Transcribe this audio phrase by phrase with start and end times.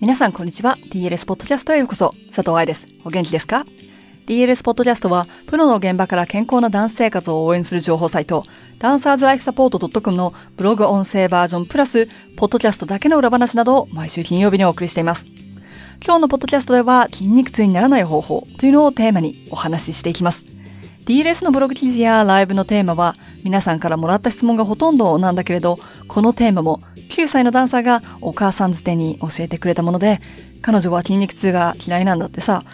[0.00, 0.78] 皆さんこんにちは。
[0.88, 2.14] DLS ポッドキャストへようこそ。
[2.28, 2.86] 佐藤愛です。
[3.04, 3.66] お元気ですか
[4.26, 8.46] ?DLS ポッドキャストは、プロの現場から健康なダンス生活を応援する情報サイト、
[8.78, 12.08] ダンサーズライフサポート .com のブログ音声バージョンプラス、
[12.38, 15.26] ポッドキャストだけの裏話などを毎週金曜日にお送りしています。
[16.02, 20.46] 今日のポッドキャストでは、筋肉痛にならない方法というのをテーマにお話ししていきます。
[21.04, 26.80] DLS のブログ記事やライブのテーマは皆さんからもらった質問がほとんどなんだけれど、このテーマも
[27.10, 30.20] 9歳のダンサーがお母さんづてに教えてくれたもので、
[30.62, 32.64] 彼女は筋肉痛が嫌いなんだってさ、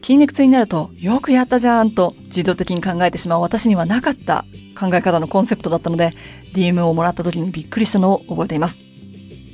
[0.00, 4.44] 筋肉痛になるとよくやったじゃんと自動的に考えてしまう私にはなかった
[4.78, 6.14] 考え方のコンセプトだったので、
[6.54, 8.78] DM をもらった時にびっくりしたのを覚えています。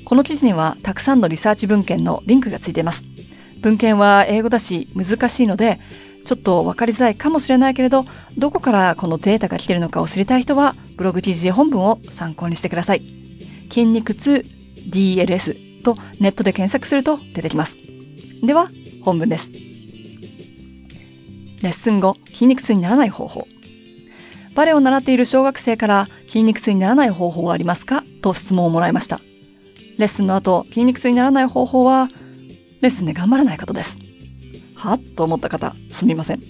[0.05, 3.05] この記事にはたくさんのリサーチ文献のリンクがついています。
[3.61, 5.81] 文献は英語だし難しいので、
[6.25, 8.05] ちょっとわかりづらいかもしれないけれど、
[8.37, 13.22] どこからこのデータが来てるのかを知りたい人は、ブログ記事本文を参考にしてください。
[13.73, 14.45] 筋肉痛
[14.91, 17.75] DLS とネットで検索すると出てきます。
[18.45, 18.69] では、
[19.03, 19.51] 本文です。
[21.62, 23.48] レッスン後、筋肉痛にならない方法。
[24.55, 28.05] バレエを習っている小学生から筋肉痛にならない方法はありますか？
[28.20, 29.20] と質問をもらいました。
[29.97, 32.11] レッスンの後、筋肉痛にならない方法は、
[32.83, 33.97] レッスンで頑張らないことです。
[34.75, 36.42] はと思った方、すみません。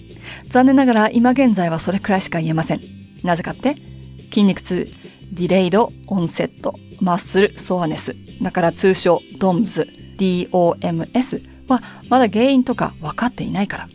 [0.49, 2.81] 残念ながら今現在はそれくらいしか言えません。
[3.23, 3.77] なぜかって
[4.25, 4.91] 筋肉痛、
[5.33, 8.15] ディレイド、オンセット、マッスル、ソアネス。
[8.43, 13.89] だから通称、ドムズ、DOMS はまだ原因とか分かっていないから。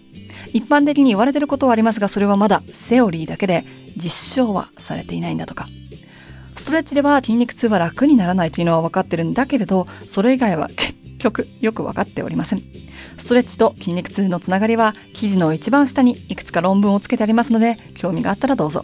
[0.53, 3.65] 一般的に言われてることはありますが、それはまだセオリーだけで
[3.97, 5.69] 実証はされていないんだとか。
[6.57, 12.63] ストレッチでは筋肉痛は楽にならないというのは分かってるんだけれど、それ以外は結局よく分かっておりません。
[13.17, 18.83] ストレッチと筋肉痛のつながりは記事の一番下にいくつか論文をつけてありますので、興味があったらどうぞ。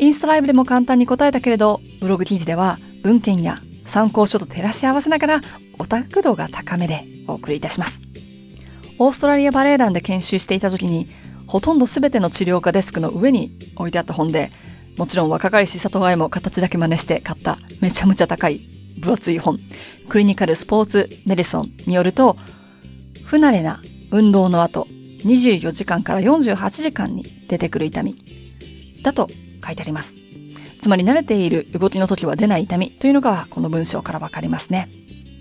[0.00, 5.40] インスタライブでも簡単に答えたけれど、ブログ記事では文献や参考書と照らし合わせながら
[5.78, 8.00] オタク度が高めでお送りいたします。
[8.98, 11.06] オーストラリアバレエ団で研修していた時に、
[11.46, 14.50] ほとんど全ての治療科デスクの上に置いてあった本で、
[14.96, 18.60] もちろん若返し里愛も形だけ真似して買っためちゃめちゃ高い
[19.00, 19.58] 分厚い本、
[20.08, 22.38] クリニカルスポーツメディソンによると、
[23.26, 24.86] 不慣れな運動の後、
[25.24, 28.16] 24時間から48時間に出てくる痛み、
[29.02, 29.28] だと
[29.64, 30.14] 書いてあります。
[30.80, 34.88] つまり慣れている動きの時は出ない痛みというのがこの文章からわかりますね。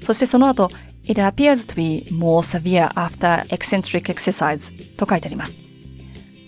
[0.04, 0.70] そしてその後、
[1.06, 5.54] It appears to be more severe after eccentric exercise と書いてあります。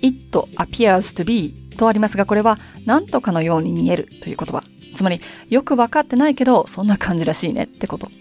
[0.01, 4.63] It appears to be とありますが、これは何とかのように見えるという言葉。
[4.95, 8.11] つまり、よくわかってないけど、そんな感じらしいねってこと。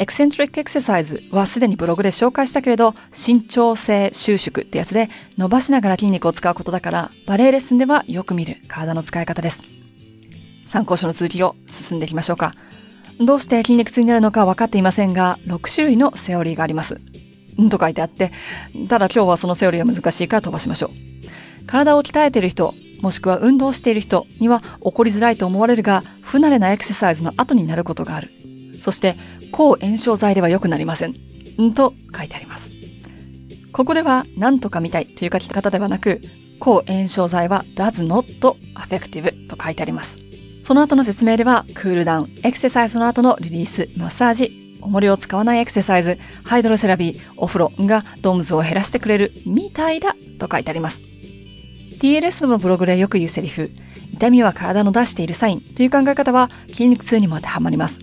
[0.00, 9.60] エクセントリックエクササイズはすでにブログで紹介したけれど、身長性収縮ってやつで伸ばしながら筋肉を使うことだから、バレエレッスンではよく見る体の使い方です。
[10.68, 12.54] 参考書の続きを進んでいきましょうか。
[13.18, 17.00] どうして筋肉痛になるのか分かっていませんが、6種類のセオリーがあります。
[17.60, 18.30] んと書いてあって、
[18.88, 21.66] ただ今日はそのセオリーは難しいから飛ばしましょう。
[21.66, 28.30] 体を鍛えている人、もしくは運動している人には起こりづらいと思われるが、不慣れなエクササイズの後になることがある。
[28.80, 29.16] そして、
[29.52, 31.14] 抗炎症剤では良くなりません。
[31.60, 32.70] んと書いてあります。
[33.72, 36.20] ここでは、何とかみたいという書き方ではなく、
[36.58, 38.24] 抗炎症剤は does not
[38.74, 40.18] effective と書いてあります。
[40.62, 51.00] その後の説明では、クールダウン、エクササイズの後のリリース、マッサージ、重りを使わないエクササイズ、ハイドロセラピー、お風呂がドームズを減らしてくれるみたいだと書いてあります。
[52.00, 53.70] TLS のブログでよく言うセリフ、
[54.12, 57.98] 痛みは体の出しているサインという考え方は筋肉痛にも当てはまります。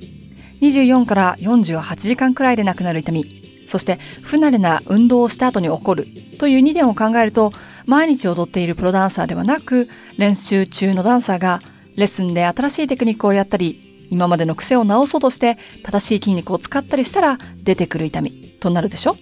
[0.61, 3.25] 24から48時間くらいでなくなる痛み、
[3.67, 6.07] そして不慣れな運動をした後に起こる
[6.39, 7.51] という2点を考えると、
[7.85, 11.61] 毎日踊っているプロダンサーではなく、練習中のダンサーが
[11.95, 19.17] レッスンで新しいテクニックをやったり、今までの癖を直そうとして正しい筋肉を使ったりしたら出てくる痛みとなるでしょ？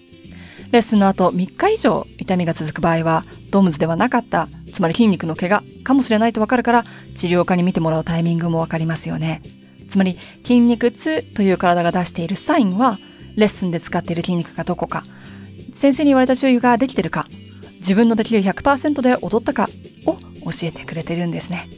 [0.72, 6.84] レッスンの後3日以上痛みが続く場合は、ドームズではなかった、つまり筋肉の怪我かもしれないとわかるから、
[7.14, 9.40] 治療家に見てもらうタイミングもわかりますよね。
[9.94, 12.98] つまり、筋肉痛という体が出しているサインは、
[13.36, 15.04] レッスンで使っている筋肉がどこか、
[15.72, 17.28] 先生に言われた注意ができてるか、
[17.78, 19.70] 自分のできる100%で踊ったか
[20.04, 20.14] を
[20.50, 21.68] 教えてくれてるんですね。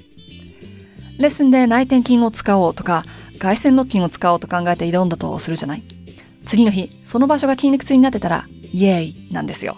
[1.18, 3.04] レッスンで内転筋を使おうとか、
[3.36, 5.82] 外旋筋を使おうと考えて挑んだとするじゃない
[6.46, 9.76] 次の日、その場所が筋肉痛になってたら、イエーイなんですよ。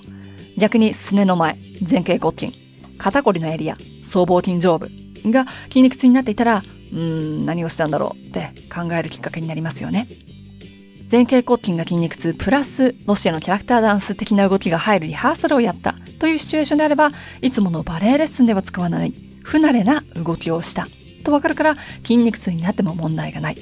[0.56, 2.52] 逆にすねの前、前傾骨筋、
[2.98, 4.88] 肩こりのエリア、僧帽筋上部
[5.26, 6.62] が筋肉痛になっていたら、
[6.92, 6.98] うー
[7.42, 10.08] ん、何をしたんだろうって考えるきっかけになりますよね。
[11.10, 20.86] 前傾骨筋が筋肉痛プラスロシアのキャラクターダンス的な動きが入るリハーサルをやったというシチュエーションであれば、いつものバレエレッスンでは使わない不慣れな動きをした
[21.24, 23.56] とわかるから筋肉痛になっても問題がない。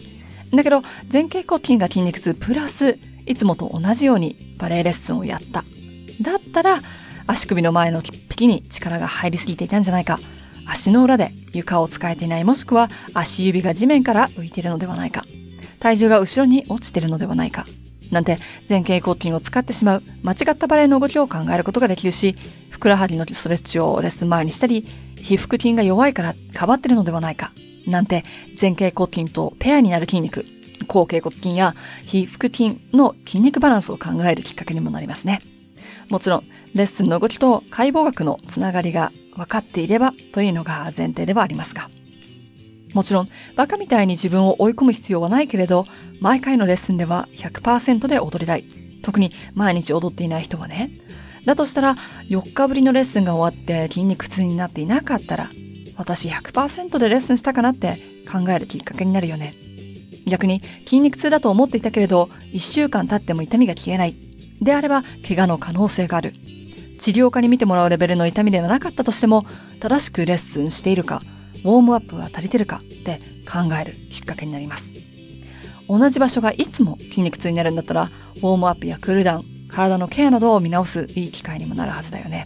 [0.53, 0.83] だけど
[1.13, 5.65] 前傾骨筋が筋肉痛プラスいつもと同じようにバレエレッスンをやった。
[6.23, 6.81] だったら、
[7.27, 10.19] 足首の前の引きに力が入りすぎていたんじゃないか。
[10.67, 15.25] 足の裏で床を使えていないもしくは足指が地面から浮いているのではないか。
[15.79, 17.67] 体重が後ろに落ちているのではないか。
[18.11, 22.37] なんて前傾骨筋を使ってしまう間違ったバレエの動きを考えることができるし、
[22.71, 24.87] ふくらはぎのストレッチをレッスン前にしたり、
[25.17, 27.53] 皮腹筋が弱いからかばってるのではないか。
[27.87, 28.25] なんて
[28.61, 30.45] 前傾骨筋とペアになる筋肉、
[30.87, 31.75] 後傾骨筋や
[32.05, 35.41] 皮腹筋の筋肉バランスを考えるきっかけにもなりますね。
[36.09, 41.89] もちろん、レッスンの動きと解剖学のつながりが分かっていればというのが前提ではありますが。
[42.95, 45.87] もちろん、バカみたいに自分を追い込む必要はないけれど、
[46.21, 48.65] 毎回のレッスンでは100%で踊りたい。
[49.03, 50.91] 特に毎日踊っていない人はね。
[51.45, 51.97] だとしたら、
[52.29, 55.51] 4日ぶりのレッスンが終わって筋肉痛になっていなかったら、
[55.97, 57.99] 私100%でレッスンしたかなって
[58.31, 59.55] 考えるきっかけになるよね。
[60.27, 64.17] 逆に筋肉痛だと思っていたけれど、1週間経っても痛みが消えない。
[64.61, 66.35] であれば、怪我の可能性がある。
[66.99, 69.47] 治療家に見てもらうレベルの痛みではなかったとしても、
[69.81, 71.23] 正しくレッスンしているか、
[71.65, 73.21] ウォームアップは足りてるかって
[73.51, 74.91] 考えるきっかけになります。
[75.89, 82.45] 同じ場所がいつも筋肉痛になるんだったら、ウォームアップやクールダウン、体のケアなどを見直すいい機会にもなるはずだよね。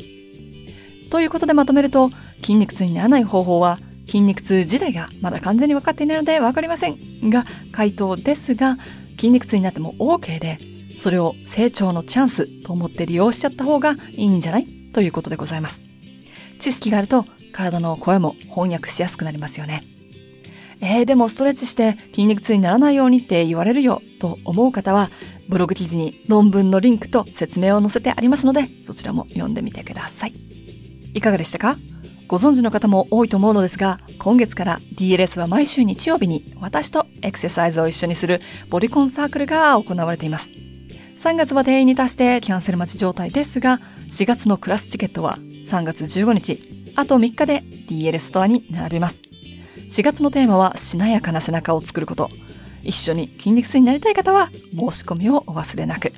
[1.11, 2.11] ということでまとめると、
[2.41, 6.97] 筋肉痛にならない方法は、筋肉痛自体がまだ完全に分かっていないので分かりません
[7.31, 8.76] が、回答ですが、
[9.12, 10.58] 筋肉痛になっても OK で、
[11.00, 14.67] それを成長のチャンスと思って利用しちゃった方がいいんじゃない？
[14.93, 15.81] ということでございます。
[16.58, 19.82] 知識があると体の声も翻訳しやすくなりますよね。
[20.82, 25.11] えー、でもストレッチして筋肉痛にならないようにって言われるよと思う方は、
[25.49, 30.35] ブログ記事に論文のリンクと説明を載せてありますので、そちらも読んでみてください。
[31.14, 31.76] いかがでしたか？
[32.29, 40.49] ご存知の方も多いと思うのですが、今月から DLS は毎週日曜日に私とエクササイズを一緒にするボディコンサークルが行われています。
[41.21, 43.79] 3月は定員に達してキャンセル待ち状態ですが、
[44.09, 45.37] 4月のクラスチケットは
[45.67, 49.21] 3月15日、あと3日で DL ストアに並びます。
[49.91, 52.31] 4月のテーマはしなやかな背中を作ること。
[52.83, 56.15] 一緒に筋肉痛になりたい方は申し込みをお忘れなく。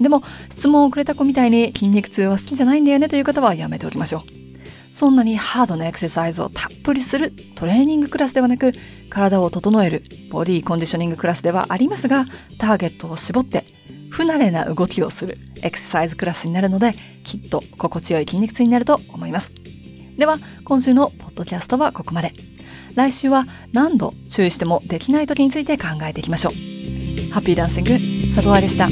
[0.00, 4.92] でも、質問をくれた子みたいに筋肉痛は好きじゃないんだよねという方はやめておきましょう。
[4.92, 8.72] そんなにハードなエクササイズをたっぷりするトレーニングクラスではなく、
[9.10, 12.26] 体を整えるボディコンディショニングクラスではありますが、
[12.58, 13.64] ターゲットを絞って
[14.10, 19.52] 不慣れな動きをするエクササイズクラスになるので、きっと心地よい筋肉痛になると思います。
[20.16, 22.34] では、今週のポッドキャストはここまで。
[22.94, 26.52] 来週は何度注意してもできない時について考えていきましょう。
[27.32, 27.90] ハッピーダンシング、
[28.34, 28.88] 佐藤愛でした。